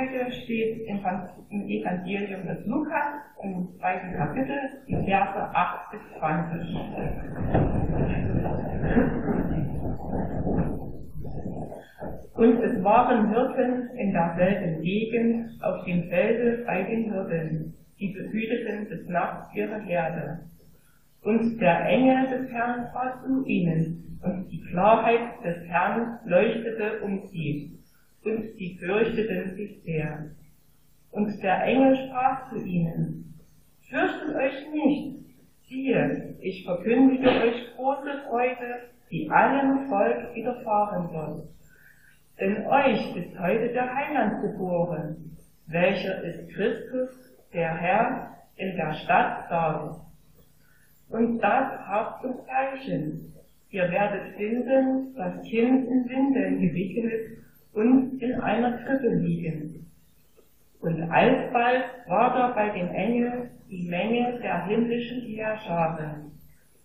[0.00, 0.98] heute steht im
[1.68, 6.76] Evangelium des Lukas im zweiten Kapitel, die Verse 8 bis 20.
[12.34, 18.88] Und es waren Hirten in derselben Gegend auf dem Felde bei den Hirten, die behüteten
[18.88, 20.40] des Nachts ihre Herde.
[21.22, 27.20] Und der Engel des Herrn war zu ihnen, und die Klarheit des Herrn leuchtete um
[27.26, 27.79] sie,
[28.24, 30.30] und sie fürchteten sich sehr.
[31.10, 33.34] Und der Engel sprach zu ihnen,
[33.88, 35.24] Fürchtet euch nicht,
[35.68, 41.48] siehe, ich verkündige euch große Freude, die allem Volk widerfahren wird.
[42.38, 47.10] Denn euch ist heute der Heiland geboren, welcher ist Christus,
[47.52, 49.96] der Herr, in der Stadt David.
[51.08, 53.34] Und das habt und Zeichen.
[53.70, 57.38] Ihr werdet finden, das Kind in Windeln gewickelt
[57.72, 59.86] und in einer Krippe liegen.
[60.80, 66.32] Und alsbald war da bei den Engeln die Menge der himmlischen Heerscharen,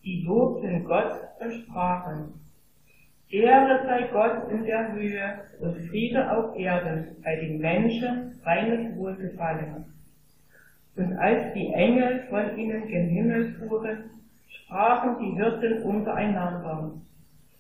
[0.03, 2.33] die lobten Gott und sprachen,
[3.29, 9.85] Ehre sei Gott in der Höhe und Friede auf Erden bei den Menschen reines Wohlgefallen.
[10.95, 14.11] Und als die Engel von ihnen gen Himmel fuhren,
[14.47, 16.93] sprachen die Hirten untereinander,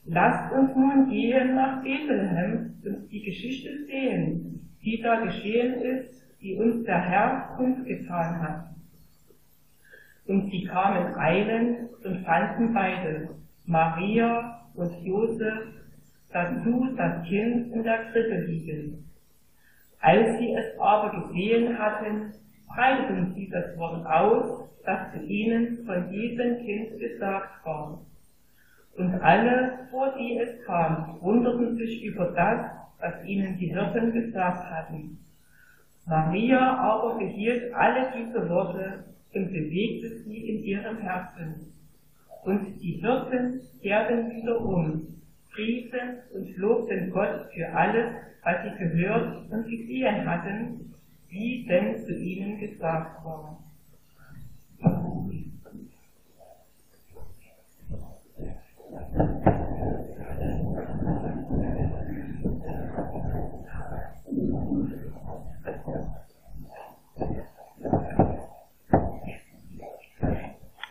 [0.05, 6.55] lasst uns nun gehen nach Bethlehem und die Geschichte sehen, die da geschehen ist, die
[6.55, 8.65] uns der Herr kundgetan hat.
[10.27, 13.29] Und sie kamen eilend und fanden beide,
[13.65, 15.75] Maria und Josef
[16.31, 19.09] dazu das Kind in der Krippe liegen.
[19.99, 22.33] Als sie es aber gesehen hatten,
[22.67, 27.99] breiteten sie das Wort aus, das zu ihnen von diesem Kind gesagt war.
[28.97, 34.69] Und alle, vor die es kam, wunderten sich über das, was ihnen die Hirten gesagt
[34.69, 35.17] hatten.
[36.05, 41.73] Maria aber behielt alle diese Worte und bewegte sie in ihrem Herzen.
[42.43, 45.07] Und die Hirten kehrten wieder um,
[45.51, 48.13] priesen und lobten Gott für alles,
[48.43, 50.93] was sie gehört und gesehen hatten,
[51.29, 53.64] wie denn zu ihnen gesagt war.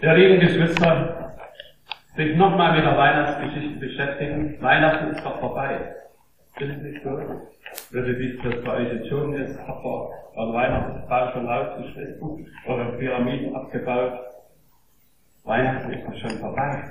[0.05, 1.33] Ja, lieben Geschwister,
[2.15, 4.61] sich nochmal mit der Weihnachtsgeschichte beschäftigen.
[4.61, 5.95] Weihnachten ist doch vorbei.
[6.59, 7.09] Ist es nicht so?
[7.91, 12.85] Würde wie das bei euch jetzt schon ist, habt ihr am Weihnachtsbaum schon rausgeschnitten oder
[12.99, 14.21] Pyramiden abgebaut.
[15.45, 16.83] Weihnachten ist doch schon vorbei.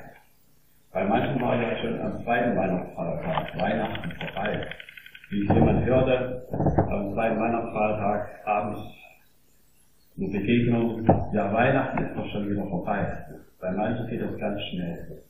[0.92, 4.68] Bei manchen war ja schon am zweiten Weihnachtsfeiertag Weihnachten vorbei.
[5.30, 6.48] Wie ich jemand hörte,
[6.90, 9.03] am zweiten Weihnachtsfeiertag abends
[10.18, 13.18] eine Begegnung, ja Weihnachten ist doch schon wieder vorbei.
[13.60, 15.24] Bei manchen geht das ganz schnell.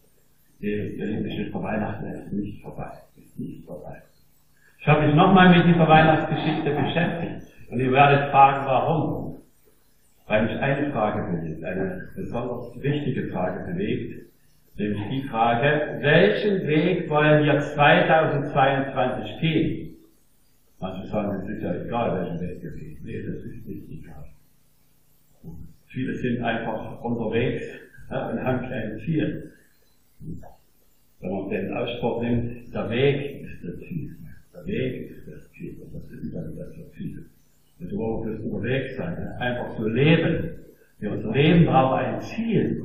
[0.60, 2.92] Ihr lieben Geschwister, Weihnachten ist nicht vorbei.
[3.16, 4.02] Ist nicht vorbei.
[4.80, 7.54] Ich habe mich nochmal mit dieser Weihnachtsgeschichte beschäftigt.
[7.70, 9.38] Und ihr werdet fragen, warum?
[10.28, 14.26] Weil mich eine Frage bewegt, eine besonders wichtige Frage bewegt,
[14.78, 19.96] nämlich die Frage, welchen Weg wollen wir 2022 gehen?
[20.80, 22.98] Manche sagen, es ist ja egal, welchen Weg wir gehen.
[23.04, 24.26] Nee, das ist nicht egal.
[25.88, 27.64] Viele sind einfach unterwegs
[28.10, 29.52] ja, und haben kein Ziel.
[31.20, 34.16] Wenn man den Ausspruch nimmt, der Weg ist das Ziel.
[34.54, 35.76] Der Weg ist das Ziel.
[35.82, 37.26] Und das ist dann das Ziel.
[37.80, 40.50] Und wir wollen bloß unterwegs sein, einfach so leben.
[41.00, 42.82] Wir unser Leben braucht ein Ziel.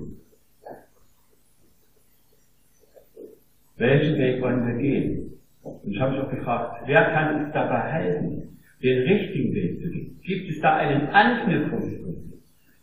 [3.77, 5.39] Welchen Weg wollen wir gehen?
[5.63, 9.91] Und ich habe mich auch gefragt, wer kann uns dabei helfen, den richtigen Weg zu
[9.91, 10.19] gehen?
[10.23, 12.08] Gibt es da einen Anknüpfungspunkt?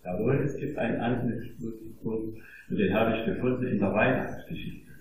[0.05, 2.37] Jawohl, es gibt einen Anknüpfungspunkt
[2.69, 4.91] und den habe ich gefunden in der Weihnachtsgeschichte.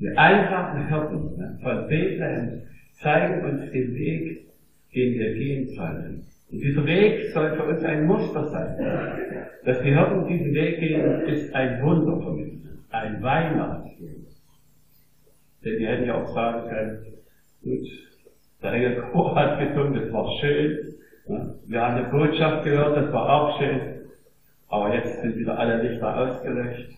[0.00, 2.62] Die einfachen Hirten ne, von Bethlehem
[3.00, 4.40] zeigen uns den Weg,
[4.94, 6.22] den wir gehen sollen.
[6.50, 8.76] Und dieser Weg soll für uns ein Muster sein.
[9.64, 12.54] Dass die Hirten diesen Weg gehen, ist ein Wunder für mich.
[12.90, 14.18] Ein Weihnachtsweg.
[15.64, 16.98] Denn die hätten ja auch sagen können,
[17.62, 17.86] gut,
[18.62, 20.94] der Engel Chor hat gesungen, das war schön.
[21.26, 21.54] Ne.
[21.66, 23.97] Wir haben eine Botschaft gehört, das war auch schön.
[24.68, 26.90] Aber jetzt sind wieder alle Lichter ausgelöscht.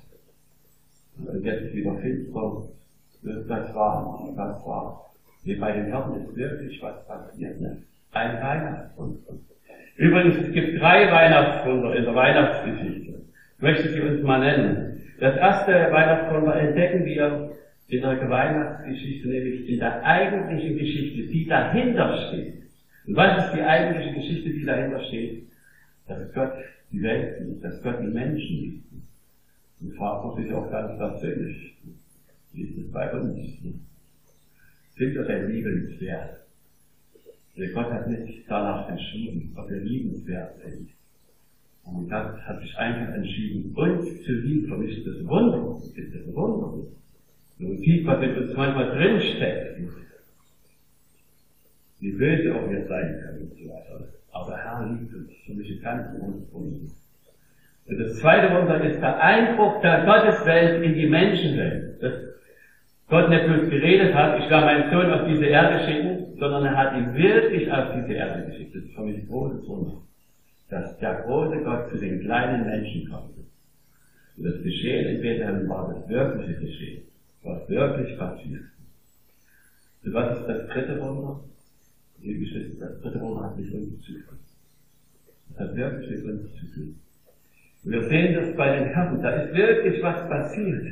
[1.18, 2.62] Und jetzt ist wieder finster.
[3.22, 5.10] Das war, das war.
[5.44, 7.60] Wie bei den Hirten ist wirklich was passiert.
[7.60, 7.82] Ne?
[8.12, 9.34] Ein Weihnachtswunder.
[9.96, 13.20] Übrigens, es gibt drei Weihnachtswunder in der Weihnachtsgeschichte.
[13.56, 15.02] Ich möchte sie uns mal nennen.
[15.20, 17.52] Das erste Weihnachtswunder entdecken wir
[17.88, 22.62] in der Weihnachtsgeschichte, nämlich in der eigentlichen Geschichte, die dahinter steht.
[23.06, 25.42] Und was ist die eigentliche Geschichte, die dahinter steht?
[26.08, 26.52] Dass Gott
[26.92, 28.84] die Welt liebt, dass Gott die Menschen liebt.
[29.80, 30.98] Und fragt sich auch ganz
[32.52, 33.38] wie ist es bei uns?
[34.96, 36.40] Sind wir denn liebenswert?
[37.56, 40.88] Der Gott hat nicht danach entschieden, ob wir liebenswert sind.
[41.84, 44.78] Und Gott hat sich einfach entschieden, uns zu lieben.
[44.78, 45.80] Mich ist das Wunder.
[45.94, 46.86] Ist das Wunder.
[47.58, 49.80] So tief, was in uns manchmal drinsteckt.
[52.00, 54.08] Wie böse auch wir sein können und so weiter.
[54.32, 55.30] Aber Herr liebt uns.
[55.46, 56.92] Für mich ist ganz unbedingt.
[57.86, 62.02] Und das zweite Wunder ist der Einbruch der Gotteswelt in die Menschenwelt.
[62.02, 62.14] Dass
[63.08, 66.76] Gott nicht bloß geredet hat, ich werde meinen Sohn auf diese Erde schicken, sondern er
[66.76, 68.74] hat ihn wirklich auf diese Erde geschickt.
[68.74, 70.00] Das ist für mich ein großes Wunder
[70.70, 73.36] dass der große Gott zu den kleinen Menschen kommt.
[74.36, 77.02] Und das Geschehen in Bethlehem war das wirkliche Geschehen,
[77.42, 78.62] was wirklich passiert.
[80.04, 81.40] Und was ist das dritte Wunder?
[82.22, 84.38] Das dritte Wunder hat mit uns zu tun.
[85.50, 87.00] Das hat wirklich mit uns zu tun.
[87.84, 90.84] Und wir sehen das bei den Herren, da ist wirklich was passiert.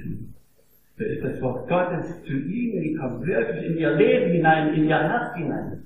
[0.99, 4.99] Da ist das Wort Gottes zu ihnen gekommen, wirklich in ihr Leben hinein, in ihr
[4.99, 5.85] Herz hinein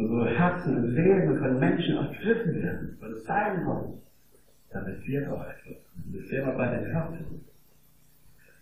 [0.00, 3.98] unsere Herzen und Seelen von Menschen ergriffen werden, von sein Wort,
[4.70, 5.76] da passiert auch etwas.
[6.12, 7.44] Das sehen wir bei den Herzen.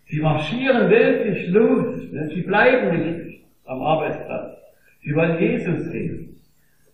[0.06, 2.12] Sie marschieren wirklich los.
[2.12, 2.30] Ne?
[2.34, 4.57] Sie bleiben nicht am Arbeitsplatz.
[5.03, 6.37] Sie wollen Jesus sehen.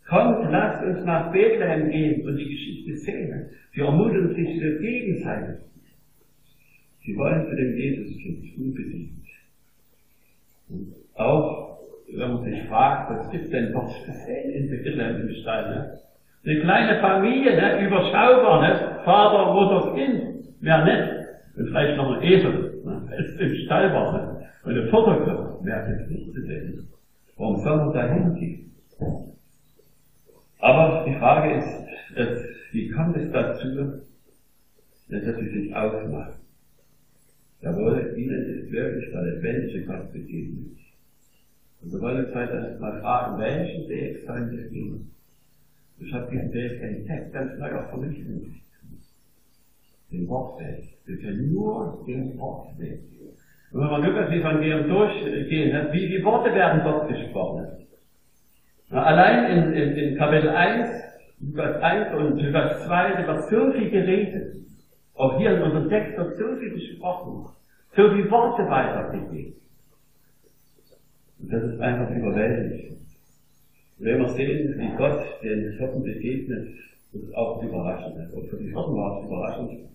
[0.07, 3.47] Kommt, lasst uns nach Bethlehem gehen und die Geschichte sehen.
[3.73, 5.61] Sie ermutigen sich so gegenseitig.
[7.05, 9.11] Sie wollen zu dem Jesuskind unbedingt.
[10.69, 11.79] Und auch
[12.13, 15.71] wenn man sich fragt, was gibt denn dort speziell in Bethlehem im Stall?
[15.71, 15.99] Ne?
[16.45, 17.87] Eine kleine Familie, ne?
[17.87, 19.01] überschaubar, ne?
[19.05, 21.25] Vater, Mutter, Kind, mehr nicht.
[21.57, 23.03] Und vielleicht noch ein Esel, ne?
[23.19, 24.13] ist im Stall war.
[24.13, 24.47] Ne?
[24.65, 26.89] Und eine Futterkörper, mehr gibt nicht zu sehen.
[27.37, 28.73] Warum soll man da hingehen?
[30.59, 34.03] Aber die Frage ist, dass, wie kommt es dazu,
[35.09, 36.35] dass sie sich aufmachen?
[37.61, 40.77] Jawohl, ihnen ist wirklich der lebendige Gott begegnet.
[41.81, 45.11] Und wir wollen uns heute mal fragen, welchen Weg sollen wir gehen?
[45.99, 48.55] Ich habe diesen Weg entdeckt, ganz neu auch für mich entdeckt.
[50.11, 50.97] Den Wortweg.
[51.07, 53.33] Wir können nur den Wortweg gehen.
[53.75, 57.67] Wenn wir Lukas-Evangelium durchgehen, wie die Worte werden dort gesprochen.
[58.91, 60.89] Allein in, in, in Kapitel 1,
[61.41, 64.55] Lukas 1 und Lukas 2 wird so viel geredet.
[65.17, 67.49] Auch hier in unserem Text wird so viel gesprochen.
[67.97, 69.55] So viele Worte weitergegeben.
[71.41, 73.01] Und das ist einfach überwältigend.
[73.99, 76.69] Wenn wir sehen, wie Gott den Hirten begegnet,
[77.13, 78.33] das ist auch überraschend.
[78.35, 79.89] Und für die Hirten war es überraschend.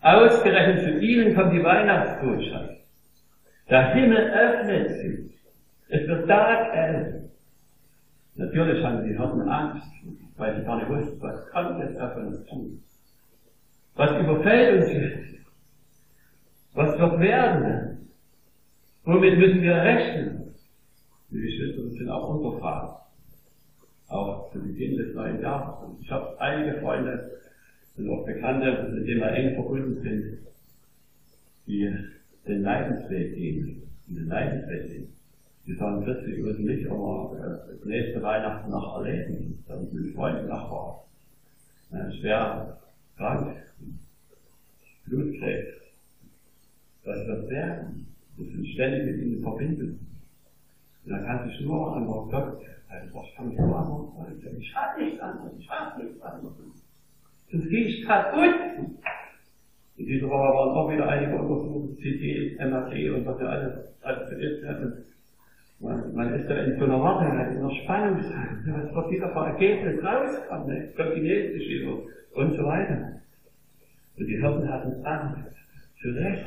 [0.00, 2.77] Ausgerechnet zu ihnen kommt die Weihnachtsbotschaft.
[3.70, 5.38] Der Himmel öffnet sich.
[5.88, 7.30] Es wird taghell.
[8.36, 9.86] Natürlich haben die Hirten Angst,
[10.36, 12.78] weil sie gar nicht wussten, was kommt jetzt auf uns zu.
[13.96, 15.46] Was überfällt uns jetzt?
[16.74, 18.10] Was wird werden?
[19.04, 20.54] Womit müssen wir rechnen?
[21.30, 23.02] Die Geschwister sind auch unterfragt.
[24.08, 25.84] Auch zu Beginn des neuen Jahres.
[25.84, 27.32] Und ich habe einige Freunde
[27.96, 30.38] und auch Bekannte, mit denen wir eng verbunden sind,
[31.66, 31.92] die
[32.48, 33.82] den Leidensweg gehen.
[34.06, 35.08] Den Leidensweg gehen.
[35.66, 37.36] Die sagen, Christi, ich würde nicht immer
[37.68, 39.62] das nächste Weihnachten noch erleben.
[39.66, 40.96] Da sind mit Freunden Nachbarn.
[42.18, 42.78] Schwer
[43.16, 43.56] krank.
[45.06, 45.74] Blutkrebs.
[47.04, 48.06] Das wird werden.
[48.36, 50.06] Wir sind ständig mit ihnen verbunden.
[51.04, 53.10] Und dann kann sich nur an Gott halten.
[53.12, 54.16] Was kann ich nur?
[54.58, 55.52] Ich habe nichts anderes.
[55.58, 56.54] Ich habe nichts anderes.
[57.50, 58.54] Das riecht kaputt.
[59.98, 65.08] In Woche waren auch wieder einige Untersuchungen, CT, MRT und was wir alles, alles ist.
[65.80, 68.58] Man, man ist ja in so einer Warte, in einer Spannungszeit.
[68.62, 70.68] Es wird wieder für Ergebnis rauskommen.
[70.68, 70.92] Ne?
[70.96, 72.02] Kommt die nächste Schiebe
[72.34, 73.20] und so weiter.
[74.16, 75.54] Und die Hirten hatten Angst.
[76.00, 76.46] Zu Recht.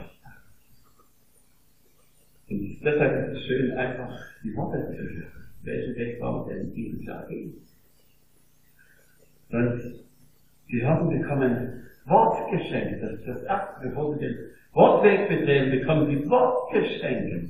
[2.49, 5.23] Und deshalb ist es schön, einfach die Worte zu hören.
[5.63, 7.53] Welchen Weg braucht denn dieses Jahr gehen?
[9.49, 9.81] Und
[10.69, 12.99] die haben bekommen Wortgeschenke.
[13.01, 13.87] Das ist das erste.
[13.87, 14.35] Bevor sie den
[14.73, 17.49] Wortweg betreten, bekommen sie Wortgeschenke.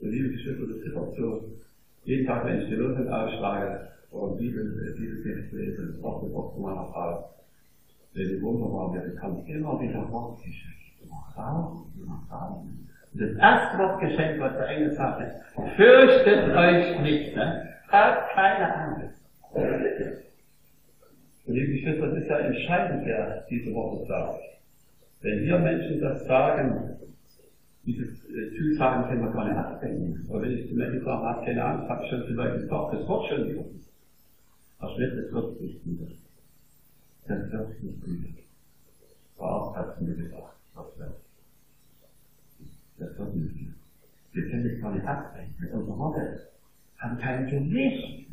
[0.00, 1.44] Und liebe Geschwister, das ist auch so.
[2.04, 6.58] Jeden Tag, wenn ich die Losung ausschlage, oder Bibel, Bibeltext lese, das Wort mit Wort
[6.58, 7.30] meiner Frau,
[8.12, 10.74] wenn die wunderbar, wir bekommen immer wieder Wortgeschenke.
[11.02, 11.82] Immer raus.
[13.14, 17.68] Das erste Wort geschenkt, was der Engel sagt, ist, fürchtet euch nicht, ne?
[17.88, 19.24] Habt keine Angst.
[21.46, 24.40] Und liebe Geschwister, das ist ja entscheidend, wer diese Worte sagt.
[25.20, 26.96] Wenn wir Menschen das sagen,
[27.84, 30.26] diese äh, Zusagen können wir gar nicht abdenken.
[30.28, 32.94] Aber wenn ich zu Menschen sage, hab keine Angst, habe ich schon zu Leuten gesagt,
[32.94, 33.64] das wird schon wieder.
[34.78, 36.06] Aber Schnitt, das wird nicht wieder.
[37.26, 38.28] Das wird nicht wieder.
[39.36, 40.98] War hat mir gesagt, das
[43.18, 43.34] wird.
[43.34, 43.72] Nicht wieder.
[44.32, 46.48] Wir können das gar nicht abdenken mit unserer Worte.
[46.98, 48.28] Haben kein Gewicht.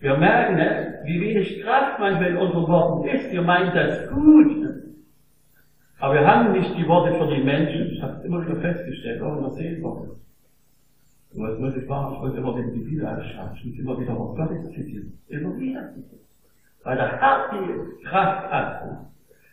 [0.00, 3.32] Wir merken, ne, wie wenig Kraft manchmal in unseren Worten ist.
[3.32, 4.66] Wir meinen das gut.
[5.98, 7.90] Aber wir haben nicht die Worte für die Menschen.
[7.92, 10.16] Ich habe es immer wieder festgestellt, auch in der Seelsorge.
[11.32, 12.14] Und was muss ich machen?
[12.14, 13.50] Ich muss immer wieder die Bibel anschauen.
[13.56, 15.18] Ich muss immer wieder was Gottes zitieren.
[15.28, 15.94] Immer wieder.
[16.82, 19.06] Weil der Herr die Kraft hat.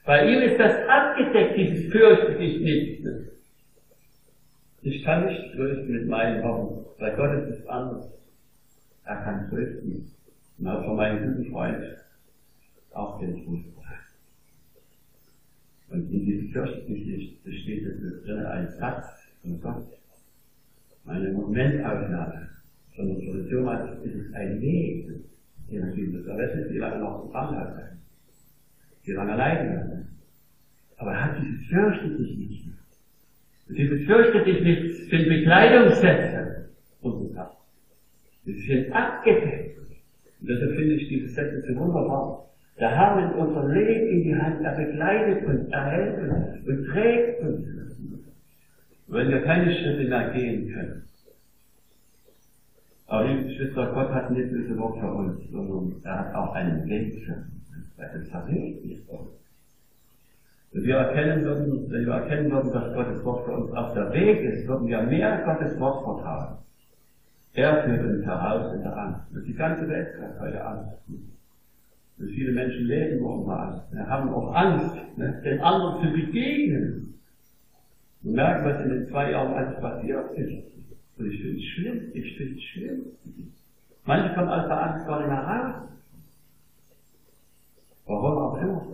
[0.05, 3.07] Bei ihm ist das abgedeckt, dieses fürchte dich nicht.
[4.81, 6.85] Ich kann nicht trösten mit meinen Worten.
[6.99, 8.11] Bei Gott ist es anders.
[9.05, 10.11] Er kann trösten.
[10.57, 11.83] Und auch von meinem guten Freund
[12.93, 13.65] auch den Trost.
[15.89, 16.51] Und in diesem
[17.05, 19.05] nicht, besteht es drin ein Satz
[19.41, 19.85] von Gott.
[21.05, 22.49] Meine Momentaufnahme.
[22.95, 25.07] Für die Firma ist es ein Weg,
[25.69, 26.27] den er.
[26.27, 27.75] Er weiß nicht, wie lange noch gefangen hat.
[29.03, 30.05] Wie lange leiden hat.
[30.97, 32.65] Aber er hat dieses fürchte dich nicht.
[33.67, 36.69] Und dieses fürchte dich nicht sind Bekleidungssätze
[37.01, 37.49] unseres Herrn.
[38.45, 39.72] Sie sind abgedeckt.
[40.43, 42.49] Und deshalb finde ich diese Sätze so wunderbar.
[42.77, 46.85] Der Herr nimmt unser Leben in die Hand, er begleitet uns, er hält uns und
[46.87, 47.65] trägt uns.
[49.07, 51.03] Wenn wir keine Schritte mehr gehen können.
[53.07, 56.89] Aber liebe Geschwister, Gott hat nicht diese Wort für uns, sondern er hat auch einen
[56.89, 57.93] Weg für uns.
[57.97, 59.29] Er ist richtig für uns.
[60.73, 64.11] Wenn wir erkennen würden, wenn wir erkennen würden, dass Gottes Wort für uns auf der
[64.11, 66.57] Weg ist, würden wir mehr Gottes Wort vertrauen.
[67.53, 69.31] Er führt uns heraus in der Angst.
[69.31, 70.97] Und die ganze Welt hat heute Angst.
[72.17, 73.91] Und viele Menschen leben unter Angst.
[73.91, 77.13] Wir haben auch Angst, ne, den anderen zu begegnen.
[78.21, 80.63] Wir merken, was in den zwei Jahren alles passiert ist.
[81.17, 83.05] Und ich finde es schlimm, ich finde es schlimm.
[84.05, 85.89] Manche kommen aus der Angst gar nicht mehr raus.
[88.05, 88.87] Warum auch immer.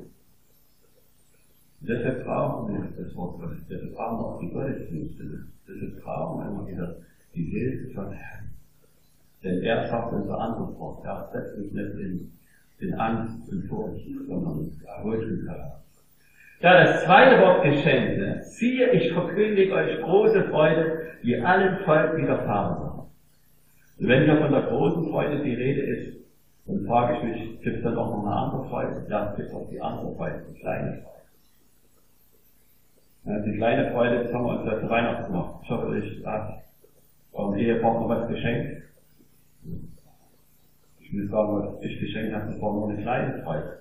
[1.82, 6.50] Deshalb brauchen wir das Wort Gottes, deshalb brauchen wir auch die Gottesdienste, deshalb brauchen wir
[6.50, 6.96] immer wieder
[7.34, 8.49] die Hilfe von Herrn.
[9.44, 12.32] Denn er schafft unser anderes Wort, er setzt uns nicht in,
[12.80, 14.70] in Angst und Furcht, sondern
[15.04, 15.80] holt uns heraus.
[16.62, 18.42] Ja, das zweite Wort Geschenke.
[18.44, 23.06] Siehe, ich verkündige euch große Freude, die allen Volk widerfahren soll.
[24.00, 26.18] Und wenn hier von der großen Freude die Rede ist,
[26.66, 29.06] dann frage ich mich, gibt es dann noch eine andere Freude?
[29.10, 31.20] Ja, es gibt auch die andere Freude, die kleine Freude.
[33.26, 35.62] Ja, die kleine Freude, das haben wir uns ja zu Weihnachten gemacht.
[35.64, 36.54] Ich hoffe, ich habe
[37.32, 38.84] eurem Ehepartner was geschenkt.
[41.00, 43.80] Ich will sagen, was ich geschenkt habe, das war nur eine kleine Freude.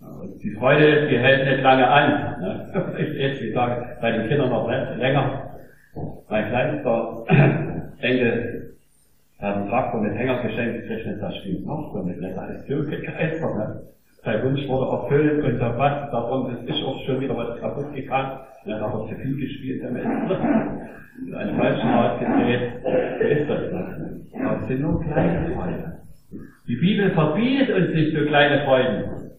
[0.00, 2.40] Und die Freude, die hält nicht lange an.
[2.40, 2.94] Ne?
[2.98, 5.54] Ich jetzt, wie gesagt, bei den Kindern noch länger.
[6.28, 7.24] Mein kleinster
[7.98, 8.74] Enkel
[9.38, 12.82] hat einen Traktor mit Hänger geschenkt gekriegt, das stimmt noch so mit, das alles so
[12.82, 13.56] begeistert.
[13.56, 13.80] Ne?
[14.24, 17.94] Sein Wunsch wurde erfüllt und der was davon ist, ist auch schon wieder was kaputt
[17.94, 18.38] gegangen.
[18.64, 20.04] Dann hat er zu viel gespielt damit.
[21.34, 22.72] Einen falschen Ort gedreht.
[22.82, 24.62] So ist das dann.
[24.62, 25.92] Es sind nur kleine Freuden.
[26.66, 29.30] Die Bibel verbietet uns nicht so kleine Freuden.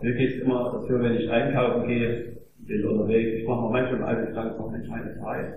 [0.00, 4.16] Mir geht es immer so, wenn ich einkaufen gehe, bin unterwegs, ich mache mir manchmal
[4.16, 5.52] im Gedanken, noch nicht meine Freude.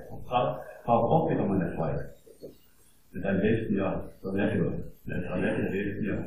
[0.86, 2.10] Habe auch wieder meine Freude.
[3.16, 4.04] Mit einem nächsten Jahr.
[4.22, 4.34] Das
[5.30, 6.18] war nett gewesen, ja.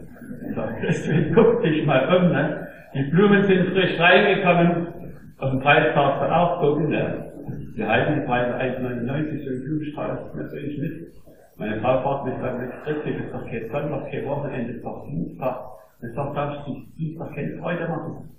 [0.48, 2.66] Ich sag, deswegen guck dich mal um, ne?
[2.94, 4.86] Die Blumen sind frisch reingekommen.
[5.36, 7.26] Auf dem Preis darfst du auch gucken, ne?
[7.74, 11.12] Wir halten die Preise 1,99 so ein Blumenstrauß, das bringe ich mit.
[11.58, 15.04] Meine Frau fragt mich dann mit Christi, ist doch kein Sonntag, kein Wochenende, ist doch
[15.04, 15.60] Dienstag.
[16.00, 18.30] Ich sag, darf ich Dienstag keine Freude machen?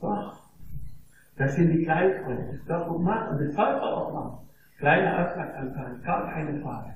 [0.00, 0.34] Doch.
[1.36, 2.46] Das sind die Kleinfreunde.
[2.52, 4.38] Das darf man machen das soll man auch machen.
[4.78, 6.94] Kleine Aufmerksamkeit, gar keine Frage.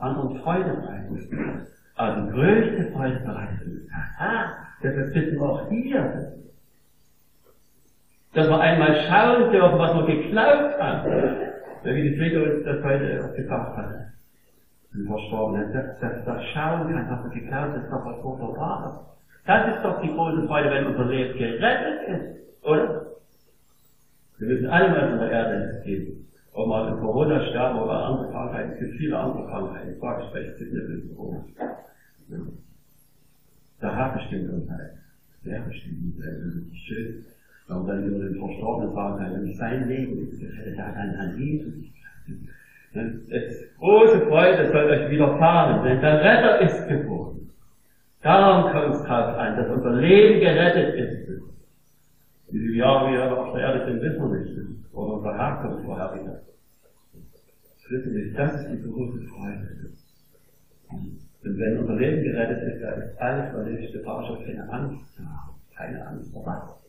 [0.00, 1.66] Anderen Freude bringen.
[1.96, 3.68] Also größte Freude bereitet.
[3.92, 6.32] Aha, deshalb bitten wir auch hier,
[8.34, 11.10] dass wir einmal schauen dürfen, was wir geglaubt haben.
[11.82, 13.86] Wie die Pflege uns das heute gesagt hat.
[14.94, 18.92] Ein Verstorbenen, dass, dass das schauen kann, was wir geglaubt dass doch was Wunderbares.
[19.46, 23.06] Das ist doch die große Freude, wenn unser Leben gerettet ist, oder?
[24.38, 26.26] Wir müssen alle mal von der Erde gehen.
[26.52, 29.92] Ob wir an Corona sterben oder andere Krankheiten, es gibt viele andere Krankheiten.
[29.92, 31.44] Ich sage, nicht in Corona.
[33.80, 34.92] Der Herr bestimmt uns halt.
[35.44, 36.36] Der bestimmt uns halt.
[36.44, 37.24] Das ist schön.
[37.68, 41.38] Und dann über den Verstorbenen sagen kann, wenn sein Leben ist, gefällt er an, an
[41.38, 41.74] Jesus.
[42.92, 47.48] Das große Freude soll euch widerfahren, denn der Retter ist geboren.
[48.22, 51.39] Darum kommt es drauf an, dass unser Leben gerettet ist.
[52.80, 54.92] Jahre wir auf der Erde sind, wissen wir nicht.
[54.92, 56.40] Oder unser Herkunft vorher wieder.
[57.90, 59.68] Wissen Sie, das ist die große Freude.
[61.42, 63.94] Und wenn unser Leben gerettet ist, dann ist alles erledigt.
[63.94, 65.20] Wir brauchen keine Angst
[65.76, 66.80] Keine Angst vor was.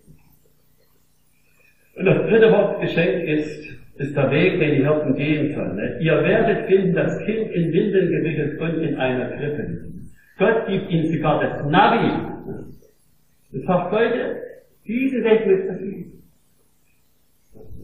[1.96, 5.76] Und das dritte Wort Geschenk ist, ist der Weg, den die Hirten gehen können.
[5.76, 6.00] Ne?
[6.00, 9.92] Ihr werdet finden, das Kind in Windeln gewickelt und in einer Krippe.
[10.38, 12.12] Gott gibt ihnen sogar das Navi.
[13.54, 14.38] Das sagt Leute,
[14.86, 16.24] diesen Weg müsst ihr gehen.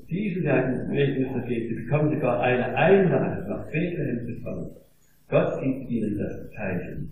[0.09, 1.69] Diesen Weg müsst ihr gehen.
[1.69, 4.69] Sie bekommen sogar eine Einladung nach Bethlehem zu kommen.
[5.29, 7.09] Gott gibt ihnen das Zeichen.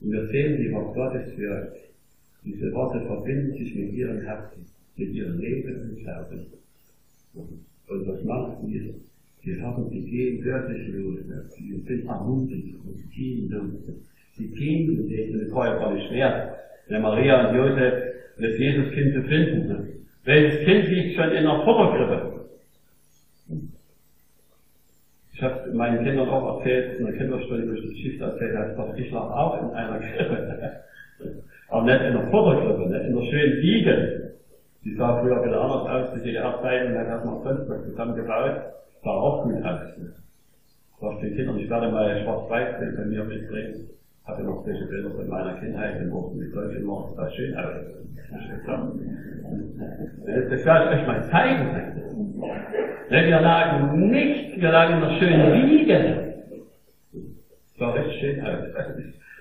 [0.00, 1.76] Und wir sehen, wie Wort Gottes wirkt.
[2.44, 4.66] Diese Worte verbinden sich mit ihrem Herzen,
[4.96, 6.46] mit ihrem Leben und Glauben.
[7.34, 8.94] Und was machen sie?
[9.44, 11.18] Sie haben, sie gehen wirklich los.
[11.56, 13.72] Sie sind ermutigt und gehen los.
[14.36, 16.58] Sie gehen mit denen, das war ja nicht schwer.
[16.88, 20.06] Der Maria und Josef, das Jesuskind zu finden.
[20.24, 22.34] Welches Kind liegt schon in der Futtergrippe?
[25.32, 28.74] Ich habe meinen Kindern auch erzählt, in der Kinderstunde, wo ich die Geschichte erzählt habe,
[28.76, 30.72] doch ich lag auch in einer Krippe.
[31.68, 34.30] Aber nicht in der Futtergrippe, nicht in der schönen Wiege.
[34.84, 38.60] Die sah früher wieder anders aus, die DDR-Zeiten, da hat man sonst was zusammengebaut,
[39.02, 39.80] sah auch gut aus.
[41.00, 43.88] Sag den Kindern, ich werde mal schwarz-weiß von mir mitbringen.
[44.24, 47.74] Hatte noch solche Bilder von meiner Kindheit in Wochen, die sollte immer da schön aus.
[50.50, 51.68] Das werde ich euch mal zeigen.
[53.10, 56.34] Wir lagen nicht, wir lagen in einer schönen Wiege.
[57.12, 58.64] Das sah recht schön aus.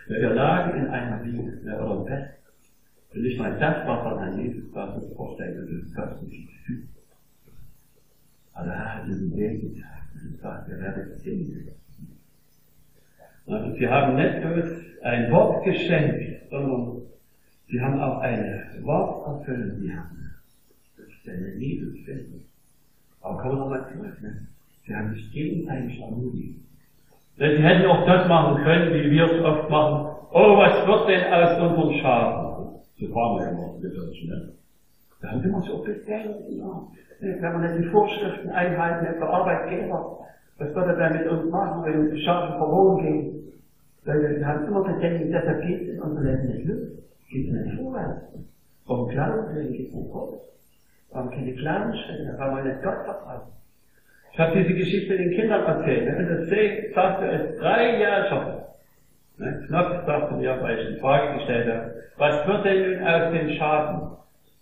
[0.09, 2.29] Wir lagen in einer Wiege, oder im Bett.
[3.13, 6.87] Und ich meine, das war von an Jesus, was uns vorstellen, das köstliche Gefühl.
[8.53, 11.69] Aber er hat diesen Weg gezeigt und sagt, ihr werdet sehen.
[13.47, 14.71] Also sie haben nicht bloß
[15.03, 17.01] ein Wort geschenkt, sondern
[17.69, 20.11] sie haben auch eine Worterfüllung gehabt.
[20.97, 22.41] Das ist eine Liebesfindung.
[23.21, 24.21] Aber kommen wir nochmal zurück.
[24.21, 24.47] Ne?
[24.85, 26.59] Sie haben sich gegenseitig ermutigt.
[27.39, 30.07] Denn sie hätten auch das machen können, wie wir es oft machen.
[30.31, 32.79] Oh, was wird denn aus unseren Schafen?
[32.99, 34.49] So fahren wir immer, wir Deutschen, ne?
[35.21, 36.61] Da haben wir uns so Bedenken.
[37.19, 40.22] Wenn wir nicht die Vorschriften einhalten, der Arbeitgeber,
[40.57, 43.53] was wird er dann mit uns machen, wenn die Schafe verloren gehen?
[44.05, 46.87] Weil wir haben immer Bedenken, deshalb geht in unserem Leben nicht los.
[47.29, 48.21] Geht es nicht vorwärts.
[48.85, 50.43] Vom Glauben es nicht vorwärts.
[51.09, 53.41] Wir haben keine Glaubensschritte, weil wir nicht Gott vertrauen.
[54.33, 56.17] Ich habe diese Geschichte den Kindern erzählt.
[56.17, 59.45] Wenn das seht, sagte es drei Jahre schon.
[59.45, 59.63] Ne?
[59.67, 63.49] Knapp sagte mir, weil ich eine Frage gestellt habe, was wird denn nun aus den
[63.51, 64.01] Schaden?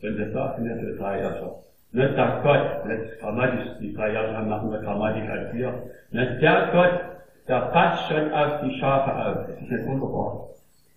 [0.03, 1.70] Und das sagte mir für drei Jahre schon.
[1.93, 5.83] Ne, sagt Gott, ne, Grammatik, die drei Jahre haben machen wir Grammatik als wir.
[6.11, 7.01] Ne, der Gott,
[7.49, 9.47] der passt schon auf die Schafe auf.
[9.47, 10.47] Das ist nicht wunderbar.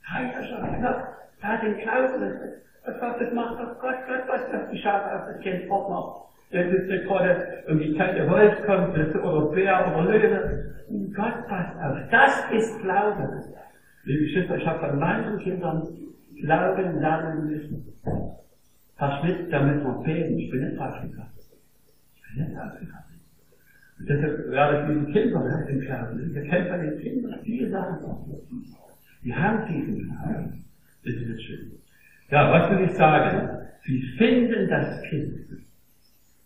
[0.09, 1.15] Drei Jahre schon, knapp.
[1.43, 2.39] Er hat den Glauben.
[2.87, 6.21] Was sagt, das macht doch Gott, Gott passt auf die Schafe auf, das Kind fortmacht.
[6.51, 10.75] Wenn es jetzt gerade um die der Holz kommt, oder Bär oder Löwe,
[11.17, 11.97] Gott passt auf.
[12.13, 13.43] Das ist Glaube.
[14.05, 15.83] Liebe Geschwister, ich habe von meinen Kindern
[16.41, 17.95] Glauben lernen müssen.
[18.97, 20.39] Herr Schmidt, da müssen wir beten.
[20.39, 21.33] Ich bin nicht draufgegangen.
[22.15, 23.05] Ich bin nicht draufgegangen.
[23.99, 26.35] Und deshalb werde ich diesen Kindern den Glauben.
[26.35, 27.99] Wir kennen von den Kindern viele Sachen.
[29.23, 30.65] Die haben diesen Glauben.
[31.05, 31.73] Das ist schön.
[32.31, 33.49] Ja, was will ich sagen?
[33.85, 35.35] Sie finden das Kind.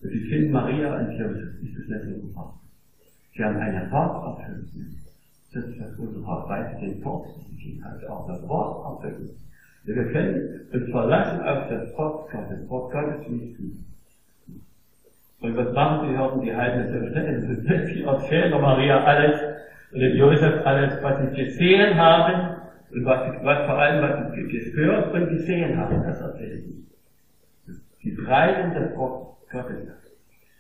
[0.01, 1.63] Und sie finden Maria und Josef.
[1.63, 2.61] Ist das nicht wunderbar?
[3.35, 4.97] Sie haben eine Worterfüllung.
[5.53, 6.49] Das ist das wunderbar.
[6.49, 7.31] Weil sie den Fuchs,
[7.83, 9.31] also auch das Wort erfüllen.
[9.95, 12.69] Wir können uns verlassen auf das Wort Gottes.
[12.69, 13.57] Wort Gottes nicht.
[15.41, 16.45] Und was machen sie heute?
[16.45, 17.87] Die halten es im Schnitt.
[17.87, 19.41] Sie erzählen der Maria alles
[19.93, 22.55] und dem Josef alles, was sie gesehen haben
[22.91, 26.03] und was, was vor allem, was sie gehört und gesehen haben.
[26.03, 26.87] Das erzählen sie.
[28.03, 29.89] Sie preisen das Wort Gottes.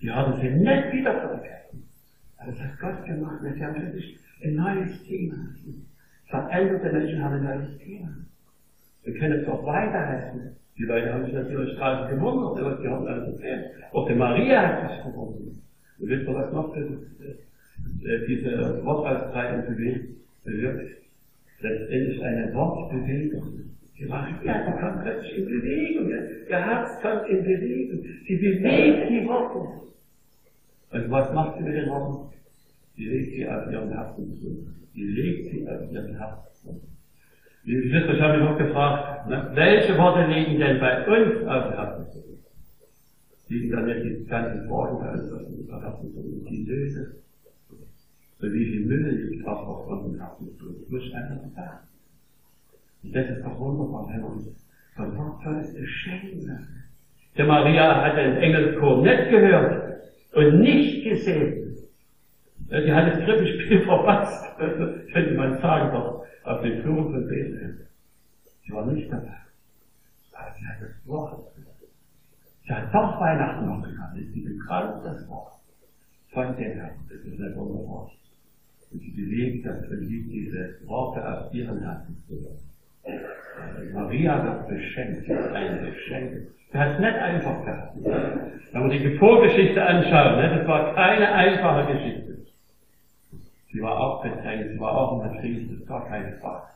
[0.01, 1.85] Sie haben sie nicht wieder vergessen.
[2.39, 3.41] Das hat Gott gemacht.
[3.43, 5.37] Sie haben sich ein neues Thema.
[6.29, 8.09] Veränderte Menschen haben ein neues Thema.
[9.09, 10.55] Wir können es auch weiterhelfen.
[10.77, 13.71] Die Leute haben sich natürlich gerade gewundert, aber die haben alles erzählt.
[13.93, 15.41] Auch die Maria hat sich gewundert.
[15.99, 16.85] Und wisst ihr, was noch das,
[18.05, 19.75] äh, diese Wortausbreitung
[20.45, 20.91] bewirkt?
[21.61, 23.45] Letztendlich eine Wortbewegung.
[23.99, 26.11] Die Maria, die kommt plötzlich in Bewegung.
[26.11, 28.05] Ihr Herz kommt in Bewegung.
[28.27, 29.89] Sie bewegt die Worte.
[30.91, 32.35] Und was macht sie mit den Worten?
[32.95, 34.67] Sie legt sie auf ihren Herzen zu.
[34.93, 36.98] Sie legt sie auf ihren Herzen.
[37.65, 41.65] Liebe Geschwister, ich habe mich noch gefragt, ne, welche Worte liegen denn bei uns auf
[41.65, 42.07] dem Herzen?
[43.49, 47.17] Liegen dann nicht die ganzen Fragen bei auf dem Herzen, sondern die Löse?
[48.41, 50.49] So wie viel Müll liegt auch auf unserem Herzen?
[50.89, 51.79] Muss einfach sagen.
[53.03, 56.85] Und das ist doch wunderbar, wenn uns von Wort Gottes beschenken lassen.
[57.37, 60.03] Der Maria hat den Engelschor nicht gehört
[60.35, 61.77] und nicht gesehen.
[62.69, 67.79] Sie hat das Krippenspiel verpasst, könnte man sagen, doch auf den Flur von Bethlehem.
[68.65, 69.37] Sie war nicht dabei.
[70.59, 71.53] Sie hat das Wort.
[72.65, 74.17] Sie hat doch Weihnachten noch gehabt.
[74.17, 75.53] Sie bekannt das Wort
[76.33, 76.97] von dem Herrn.
[77.09, 78.11] Das ist eine wunderbar.
[78.91, 82.35] Und sie bewegt das und liebt diese Worte aus ihren Herzen zu
[83.93, 86.49] Maria wird beschenkt, ist ein Geschenk.
[86.71, 87.97] Sie hat es nicht einfach gehabt.
[88.73, 92.28] Wenn man die Vorgeschichte anschaut, ne, das war keine einfache Geschichte.
[93.73, 96.69] Sie war auch bedrängt, sie war auch in das war keine Frage.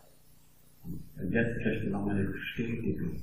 [0.84, 3.20] Und jetzt kriegt sie nochmal eine Bestätigung.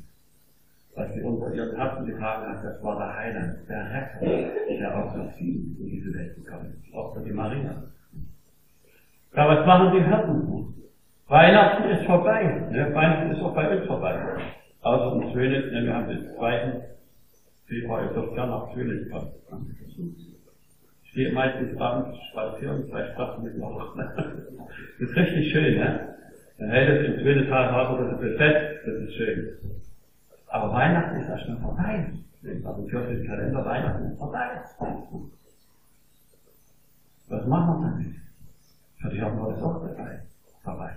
[0.95, 5.13] Was sie unter ihren Herzen getragen hat, das war der Heiland, der Retter, der auch
[5.13, 7.83] für sie in diese Welt gekommen ist, auch für die Maria.
[9.35, 10.73] Ja, was machen die Hirten?
[11.27, 12.67] Weihnachten ist vorbei.
[12.71, 12.93] Ne?
[12.93, 14.19] Weihnachten ist auch bei uns vorbei.
[14.81, 16.81] Außer um Zwöne, ne, wir haben den zweiten
[17.67, 18.93] Februar, ihr dürft gerne nach Zwöne
[21.13, 23.95] gehe meistens abends spazieren, vielleicht Sachen mit noch.
[23.97, 26.15] Das ist richtig schön, ne?
[26.57, 29.47] Dann hält es im Zwönetal haben das ist fest, das ist schön.
[30.47, 32.05] Aber Weihnachten ist ja schon vorbei.
[32.65, 34.59] Also kirchlichen Kalender, Weihnachten ist vorbei.
[37.29, 38.13] Was machen wir damit?
[39.01, 40.19] Für die haben wir das auch dabei.
[40.63, 40.91] vorbei.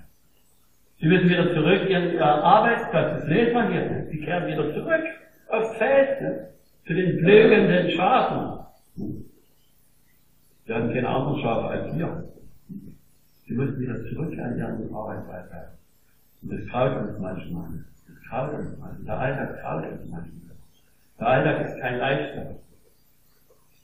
[0.98, 3.18] Sie müssen wieder zurück in Ihren Arbeitsplatz.
[3.20, 4.06] Das lesen wir hier.
[4.10, 5.02] Sie kehren wieder zurück
[5.48, 6.20] aufs Feld.
[6.20, 6.48] Ne?
[6.86, 8.51] Zu den blögenden Schafen.
[10.72, 12.32] Sie hatten keine anderen Schafe als wir.
[13.46, 15.68] Sie müssen wieder zurück an Ihren Arbeitsweise.
[16.40, 17.84] Und das traut uns manchmal.
[18.06, 19.04] Das traut uns manchmal.
[19.04, 20.56] Der Alltag traut uns manchmal.
[21.20, 22.54] Der Alltag ist kein Leichter.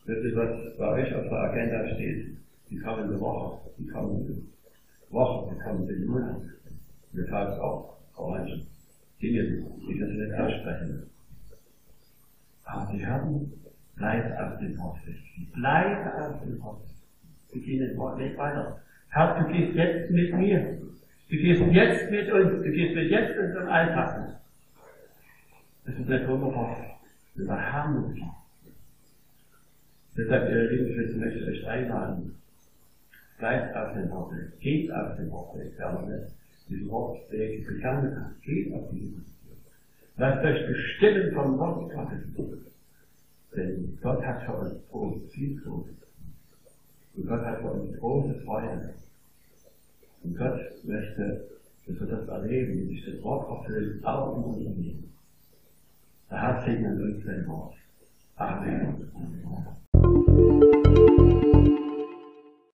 [0.06, 2.38] Das ist, was bei euch auf der Agenda steht.
[2.70, 4.36] Die kommende Woche, die kommende
[5.10, 6.40] Woche, die kommende Monat.
[7.12, 8.66] Wir haben auch vor manchen
[9.20, 11.02] Dingen, die das nicht aussprechen.
[12.64, 13.52] Aber die Herren
[13.98, 15.14] bleibt auf dem Hoffnung.
[15.54, 16.62] Bleibt auf dem.
[17.52, 18.80] Wir gehen den Weg weiter.
[19.10, 20.78] Herr, du gehst jetzt mit mir.
[21.30, 22.62] Du gehst jetzt mit uns.
[22.62, 24.38] Du gehst mit jetzt unserem Alltag.
[25.84, 26.98] Das ist nicht wunderbar.
[27.34, 28.04] Das ist ein Herr
[30.16, 32.34] Deshalb, ihr Lieben, ich möchte euch einladen.
[33.38, 34.40] Bleibt auf dem Hoffnung.
[34.60, 35.62] Geht auf dem Hoffnung.
[36.68, 38.42] Diesen Wortweg gegangen hat.
[38.42, 39.24] Geht auf diesen
[40.16, 42.18] Lasst euch bestimmen vom Wort Gottes.
[43.56, 44.52] Denn Gott hat für
[44.90, 45.88] uns Ziel zu
[47.16, 48.94] Und Gott hat für uns große Freude.
[50.22, 51.48] Und Gott möchte,
[51.86, 55.12] dass wir das erleben, wie sich das Wort erfüllt, auch in unserem Leben.
[56.30, 57.74] Der Herr segne uns sein Wort.
[58.36, 59.08] Amen.